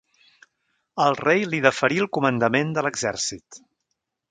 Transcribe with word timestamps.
El 1.05 1.17
rei 1.19 1.45
li 1.51 1.59
deferí 1.67 2.01
el 2.05 2.09
comandament 2.19 2.73
de 2.79 2.87
l'exèrcit. 2.87 3.63